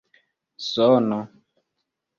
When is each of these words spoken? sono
sono 0.69 1.19